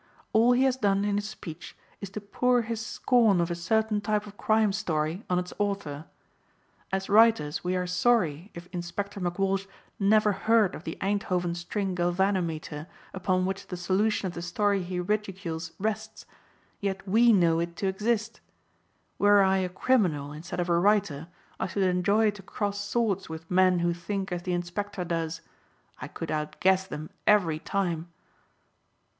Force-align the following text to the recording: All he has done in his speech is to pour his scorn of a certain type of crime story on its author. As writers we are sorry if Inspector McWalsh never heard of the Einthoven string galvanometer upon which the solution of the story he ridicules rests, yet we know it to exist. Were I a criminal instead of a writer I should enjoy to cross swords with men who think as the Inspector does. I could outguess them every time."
All 0.33 0.53
he 0.53 0.63
has 0.63 0.77
done 0.77 1.05
in 1.05 1.17
his 1.17 1.29
speech 1.29 1.77
is 1.99 2.09
to 2.09 2.21
pour 2.21 2.63
his 2.63 2.83
scorn 2.83 3.39
of 3.39 3.51
a 3.51 3.53
certain 3.53 4.01
type 4.01 4.25
of 4.25 4.35
crime 4.35 4.73
story 4.73 5.23
on 5.29 5.37
its 5.37 5.53
author. 5.59 6.05
As 6.91 7.07
writers 7.07 7.63
we 7.63 7.75
are 7.75 7.85
sorry 7.85 8.49
if 8.55 8.67
Inspector 8.71 9.21
McWalsh 9.21 9.67
never 9.99 10.31
heard 10.31 10.73
of 10.73 10.85
the 10.85 10.97
Einthoven 11.03 11.53
string 11.53 11.93
galvanometer 11.93 12.87
upon 13.13 13.45
which 13.45 13.67
the 13.67 13.77
solution 13.77 14.25
of 14.25 14.33
the 14.33 14.41
story 14.41 14.81
he 14.81 14.99
ridicules 14.99 15.71
rests, 15.77 16.25
yet 16.79 17.07
we 17.07 17.31
know 17.31 17.59
it 17.59 17.75
to 17.75 17.85
exist. 17.87 18.41
Were 19.19 19.43
I 19.43 19.57
a 19.57 19.69
criminal 19.69 20.31
instead 20.33 20.59
of 20.59 20.67
a 20.67 20.79
writer 20.79 21.27
I 21.59 21.67
should 21.67 21.83
enjoy 21.83 22.31
to 22.31 22.41
cross 22.41 22.79
swords 22.81 23.29
with 23.29 23.51
men 23.51 23.77
who 23.77 23.93
think 23.93 24.31
as 24.31 24.41
the 24.41 24.53
Inspector 24.53 25.03
does. 25.05 25.41
I 25.99 26.07
could 26.07 26.31
outguess 26.31 26.87
them 26.87 27.11
every 27.27 27.59
time." 27.59 28.07